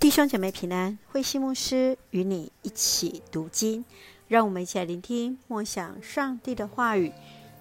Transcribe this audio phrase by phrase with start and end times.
[0.00, 3.84] 弟兄姐妹平安，慧馨牧师与你一起读经，
[4.28, 7.12] 让我们一起来聆听默想上帝的话语。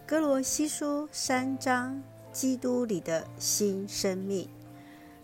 [0.06, 2.00] 哥罗西书三章，
[2.31, 4.47] 基督里的新生命。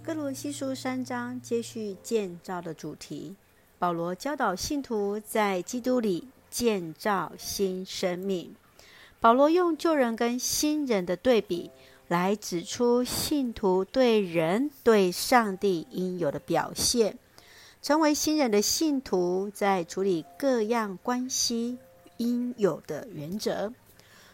[0.02, 3.36] 哥罗西书三章接续建造的主题，
[3.77, 8.55] 保罗教导信徒在基督里建造新生命。
[9.20, 11.70] 保罗用旧人跟新人的对比，
[12.07, 17.17] 来指出信徒对人、对上帝应有的表现。
[17.81, 21.77] 成为新人的信徒，在处理各样关系
[22.17, 23.73] 应有的原则。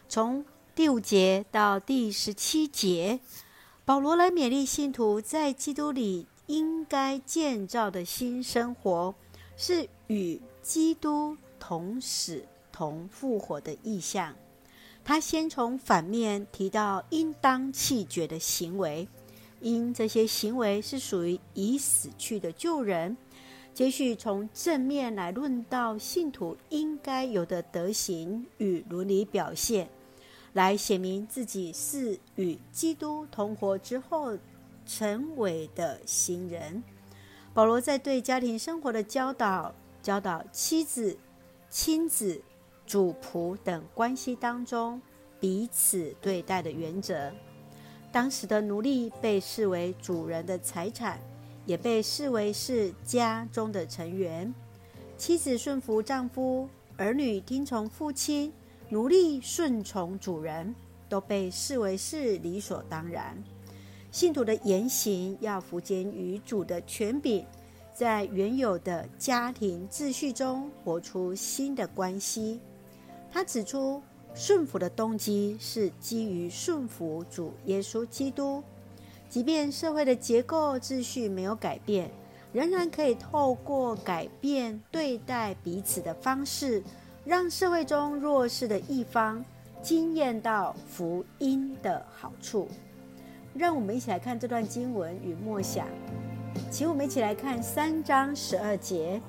[0.08, 0.44] 从
[0.74, 3.18] 第五节到第十七节，
[3.84, 9.14] 保罗来勉励信徒在基督里应该建造的新生活，
[9.56, 14.34] 是与基督同死同复活的意象。
[15.02, 19.08] 他先从反面提到应当弃绝的行为，
[19.60, 23.16] 因这些行为是属于已死去的旧人；
[23.74, 29.88] 接续从正面来论到信徒应该有的德行与伦理表现，
[30.52, 34.38] 来显明自己是与基督同活之后
[34.86, 36.82] 成为的新人。
[37.52, 41.16] 保罗在对家庭生活的教导，教导妻子、
[41.68, 42.40] 亲子。
[42.90, 45.00] 主仆等关系当中，
[45.38, 47.30] 彼此对待的原则。
[48.10, 51.20] 当时的奴隶被视为主人的财产，
[51.64, 54.52] 也被视为是家中的成员。
[55.16, 58.52] 妻子顺服丈夫，儿女听从父亲，
[58.88, 60.74] 奴隶顺从主人，
[61.08, 63.40] 都被视为是理所当然。
[64.10, 67.46] 信徒的言行要服膺于主的权柄，
[67.94, 72.58] 在原有的家庭秩序中活出新的关系。
[73.32, 74.02] 他指出，
[74.34, 78.62] 顺服的动机是基于顺服主耶稣基督，
[79.28, 82.10] 即便社会的结构秩序没有改变，
[82.52, 86.82] 仍然可以透过改变对待彼此的方式，
[87.24, 89.44] 让社会中弱势的一方
[89.80, 92.68] 惊艳到福音的好处。
[93.54, 95.86] 让我们一起来看这段经文与默想，
[96.70, 99.20] 请我们一起来看三章十二节。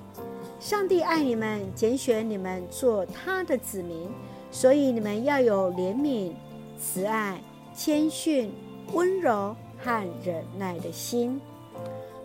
[0.61, 4.07] 上帝爱你们，拣选你们做他的子民，
[4.51, 6.33] 所以你们要有怜悯、
[6.79, 7.41] 慈爱、
[7.75, 8.53] 谦逊、
[8.93, 11.41] 温柔和忍耐的心。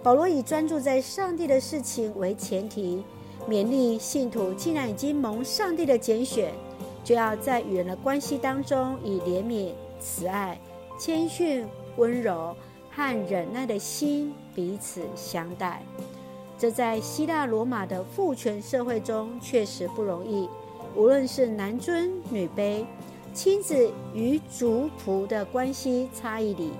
[0.03, 3.03] 保罗以专注在上帝的事情为前提，
[3.49, 6.53] 勉励信徒：既然已经蒙上帝的拣选，
[7.03, 10.61] 就要在与人的关系当中，以怜悯、慈爱、
[10.99, 12.55] 谦逊、温柔
[12.91, 15.83] 和忍耐的心彼此相待。
[16.59, 20.49] 这在希腊罗马的父权社会中确实不容易。
[20.95, 22.85] 无论是男尊女卑、
[23.35, 26.71] 亲子与主仆的关系差异里，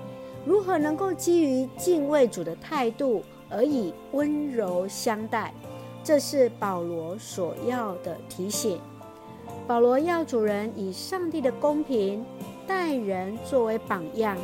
[0.43, 5.53] 如何能够基于敬畏主的态度而以温柔相待，
[6.03, 8.79] 这是保罗所要的提醒。
[9.67, 12.25] 保罗要主人以上帝的公平
[12.65, 14.35] 待人作为榜样，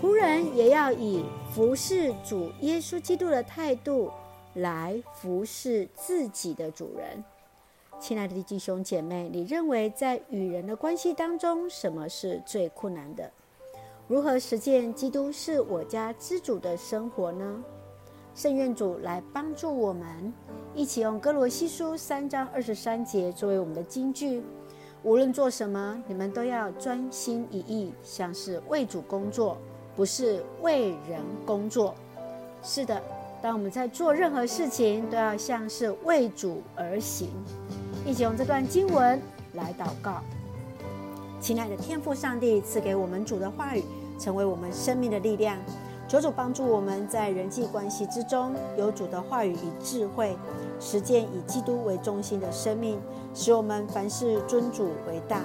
[0.00, 4.10] 仆人也要以服侍主耶稣基督的态度。
[4.54, 7.24] 来服侍自己的主人，
[7.98, 13.30] 亲爱的弟兄姐妹，你认为在与人的关系当中，什么是最困难的？
[14.06, 17.64] 如何实践基督是我家之主的生活呢？
[18.34, 20.32] 圣愿主来帮助我们，
[20.74, 24.42] 一起用歌罗西书三章二十三节作为我们的金句：
[25.02, 29.56] 无论做什么，你们都要专心一意，像是为主工作，
[29.96, 31.94] 不是为人工作。
[32.62, 33.02] 是的。
[33.44, 37.28] 当我们在做任何事情，都要像是为主而行。
[38.06, 39.20] 一起用这段经文
[39.52, 40.22] 来祷告。
[41.40, 43.84] 亲爱的天父上帝，赐给我们主的话语，
[44.18, 45.58] 成为我们生命的力量。
[46.08, 50.34] 求主帮助我们在人际关系之中，有主的话语与智慧，
[50.80, 52.98] 实践以基督为中心的生命，
[53.34, 55.42] 使我们凡事尊主为大。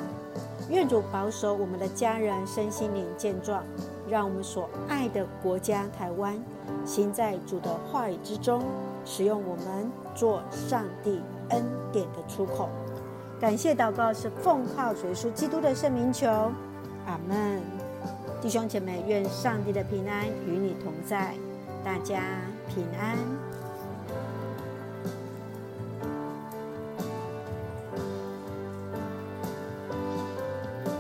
[0.70, 3.62] 愿主保守我们的家人身心灵健壮，
[4.10, 6.38] 让我们所爱的国家台湾。
[6.86, 8.64] 行在主的话语之中，
[9.06, 12.70] 使用我们做上帝恩典的出口。
[13.40, 16.28] 感谢祷告是奉靠主耶稣基督的圣名求，
[17.06, 17.62] 阿门。
[18.42, 21.36] 弟兄姐妹，愿上帝的平安与你同在，
[21.84, 22.22] 大家
[22.68, 23.18] 平安。